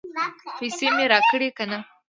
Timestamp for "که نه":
1.57-1.79